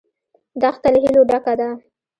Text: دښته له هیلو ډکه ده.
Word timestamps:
دښته 0.61 0.87
له 0.93 0.99
هیلو 1.03 1.21
ډکه 1.29 1.53
ده. 1.59 1.69